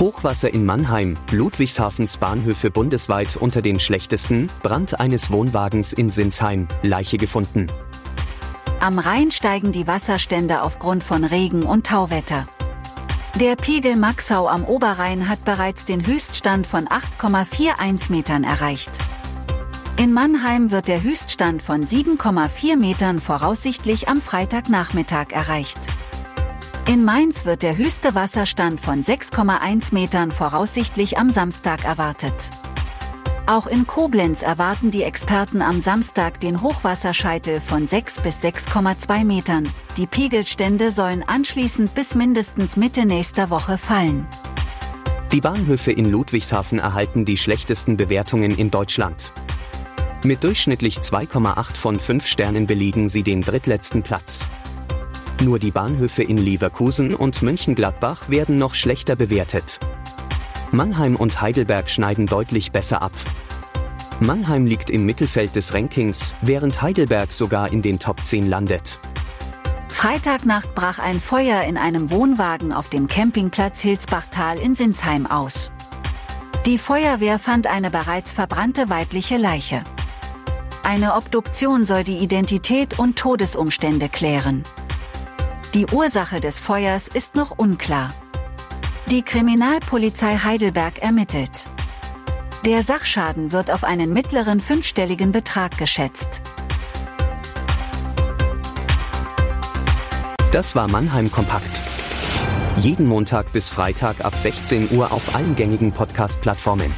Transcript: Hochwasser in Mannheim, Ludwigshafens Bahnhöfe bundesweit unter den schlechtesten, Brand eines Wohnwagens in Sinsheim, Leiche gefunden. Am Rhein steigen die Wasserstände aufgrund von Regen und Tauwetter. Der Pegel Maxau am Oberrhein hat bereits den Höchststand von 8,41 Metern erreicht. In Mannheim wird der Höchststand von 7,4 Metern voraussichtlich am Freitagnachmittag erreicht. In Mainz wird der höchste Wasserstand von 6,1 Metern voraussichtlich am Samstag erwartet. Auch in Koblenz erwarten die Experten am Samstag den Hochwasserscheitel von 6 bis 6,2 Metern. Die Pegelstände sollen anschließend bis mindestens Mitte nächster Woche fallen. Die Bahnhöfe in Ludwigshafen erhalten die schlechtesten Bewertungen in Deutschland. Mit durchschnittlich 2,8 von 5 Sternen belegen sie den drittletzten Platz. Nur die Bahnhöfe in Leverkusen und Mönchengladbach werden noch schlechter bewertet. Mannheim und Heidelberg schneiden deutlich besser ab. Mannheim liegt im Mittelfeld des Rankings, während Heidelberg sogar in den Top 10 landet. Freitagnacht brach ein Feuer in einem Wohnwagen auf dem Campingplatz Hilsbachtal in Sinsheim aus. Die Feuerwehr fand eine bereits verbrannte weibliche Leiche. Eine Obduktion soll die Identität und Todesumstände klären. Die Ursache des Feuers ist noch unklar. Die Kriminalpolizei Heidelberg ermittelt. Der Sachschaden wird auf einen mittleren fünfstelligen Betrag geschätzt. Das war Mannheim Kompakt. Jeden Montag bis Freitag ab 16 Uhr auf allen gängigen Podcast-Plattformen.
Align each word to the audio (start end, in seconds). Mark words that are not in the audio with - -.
Hochwasser 0.00 0.52
in 0.54 0.64
Mannheim, 0.64 1.18
Ludwigshafens 1.30 2.16
Bahnhöfe 2.16 2.70
bundesweit 2.70 3.36
unter 3.36 3.60
den 3.60 3.78
schlechtesten, 3.78 4.50
Brand 4.62 4.98
eines 4.98 5.30
Wohnwagens 5.30 5.92
in 5.92 6.08
Sinsheim, 6.08 6.68
Leiche 6.82 7.18
gefunden. 7.18 7.66
Am 8.80 8.98
Rhein 8.98 9.30
steigen 9.30 9.72
die 9.72 9.86
Wasserstände 9.86 10.62
aufgrund 10.62 11.04
von 11.04 11.22
Regen 11.22 11.64
und 11.64 11.86
Tauwetter. 11.86 12.46
Der 13.38 13.56
Pegel 13.56 13.96
Maxau 13.96 14.48
am 14.48 14.64
Oberrhein 14.64 15.28
hat 15.28 15.44
bereits 15.44 15.84
den 15.84 16.06
Höchststand 16.06 16.66
von 16.66 16.88
8,41 16.88 18.10
Metern 18.10 18.42
erreicht. 18.42 18.90
In 19.98 20.14
Mannheim 20.14 20.70
wird 20.70 20.88
der 20.88 21.02
Höchststand 21.02 21.60
von 21.60 21.84
7,4 21.84 22.78
Metern 22.78 23.18
voraussichtlich 23.18 24.08
am 24.08 24.22
Freitagnachmittag 24.22 25.32
erreicht. 25.32 25.78
In 26.90 27.04
Mainz 27.04 27.46
wird 27.46 27.62
der 27.62 27.76
höchste 27.76 28.16
Wasserstand 28.16 28.80
von 28.80 29.04
6,1 29.04 29.94
Metern 29.94 30.32
voraussichtlich 30.32 31.18
am 31.18 31.30
Samstag 31.30 31.84
erwartet. 31.84 32.34
Auch 33.46 33.68
in 33.68 33.86
Koblenz 33.86 34.42
erwarten 34.42 34.90
die 34.90 35.04
Experten 35.04 35.62
am 35.62 35.80
Samstag 35.80 36.40
den 36.40 36.62
Hochwasserscheitel 36.62 37.60
von 37.60 37.86
6 37.86 38.22
bis 38.22 38.42
6,2 38.42 39.24
Metern. 39.24 39.68
Die 39.98 40.08
Pegelstände 40.08 40.90
sollen 40.90 41.22
anschließend 41.22 41.94
bis 41.94 42.16
mindestens 42.16 42.76
Mitte 42.76 43.06
nächster 43.06 43.50
Woche 43.50 43.78
fallen. 43.78 44.26
Die 45.30 45.40
Bahnhöfe 45.40 45.92
in 45.92 46.10
Ludwigshafen 46.10 46.80
erhalten 46.80 47.24
die 47.24 47.36
schlechtesten 47.36 47.96
Bewertungen 47.96 48.58
in 48.58 48.72
Deutschland. 48.72 49.30
Mit 50.24 50.42
durchschnittlich 50.42 50.98
2,8 50.98 51.76
von 51.76 52.00
5 52.00 52.26
Sternen 52.26 52.66
belegen 52.66 53.08
sie 53.08 53.22
den 53.22 53.42
drittletzten 53.42 54.02
Platz. 54.02 54.44
Nur 55.40 55.58
die 55.58 55.70
Bahnhöfe 55.70 56.22
in 56.22 56.36
Leverkusen 56.36 57.14
und 57.14 57.40
Mönchengladbach 57.40 58.28
werden 58.28 58.58
noch 58.58 58.74
schlechter 58.74 59.16
bewertet. 59.16 59.80
Mannheim 60.70 61.16
und 61.16 61.40
Heidelberg 61.40 61.88
schneiden 61.88 62.26
deutlich 62.26 62.72
besser 62.72 63.00
ab. 63.00 63.12
Mannheim 64.20 64.66
liegt 64.66 64.90
im 64.90 65.06
Mittelfeld 65.06 65.56
des 65.56 65.72
Rankings, 65.72 66.34
während 66.42 66.82
Heidelberg 66.82 67.32
sogar 67.32 67.72
in 67.72 67.80
den 67.80 67.98
Top 67.98 68.22
10 68.22 68.50
landet. 68.50 68.98
Freitagnacht 69.88 70.74
brach 70.74 70.98
ein 70.98 71.20
Feuer 71.20 71.62
in 71.62 71.78
einem 71.78 72.10
Wohnwagen 72.10 72.74
auf 72.74 72.90
dem 72.90 73.08
Campingplatz 73.08 73.80
Hilsbachtal 73.80 74.58
in 74.58 74.74
Sinsheim 74.74 75.26
aus. 75.26 75.70
Die 76.66 76.76
Feuerwehr 76.76 77.38
fand 77.38 77.66
eine 77.66 77.90
bereits 77.90 78.34
verbrannte 78.34 78.90
weibliche 78.90 79.38
Leiche. 79.38 79.84
Eine 80.82 81.14
Obduktion 81.14 81.86
soll 81.86 82.04
die 82.04 82.18
Identität 82.18 82.98
und 82.98 83.18
Todesumstände 83.18 84.10
klären. 84.10 84.64
Die 85.72 85.86
Ursache 85.86 86.40
des 86.40 86.58
Feuers 86.58 87.06
ist 87.06 87.36
noch 87.36 87.56
unklar. 87.56 88.12
Die 89.08 89.22
Kriminalpolizei 89.22 90.36
Heidelberg 90.36 90.98
ermittelt. 90.98 91.68
Der 92.66 92.82
Sachschaden 92.82 93.52
wird 93.52 93.70
auf 93.70 93.84
einen 93.84 94.12
mittleren 94.12 94.60
fünfstelligen 94.60 95.30
Betrag 95.30 95.78
geschätzt. 95.78 96.42
Das 100.50 100.74
war 100.74 100.90
Mannheim 100.90 101.30
Kompakt. 101.30 101.80
Jeden 102.80 103.06
Montag 103.06 103.52
bis 103.52 103.68
Freitag 103.68 104.24
ab 104.24 104.36
16 104.36 104.90
Uhr 104.90 105.12
auf 105.12 105.36
allen 105.36 105.54
gängigen 105.54 105.92
Podcast-Plattformen. 105.92 106.92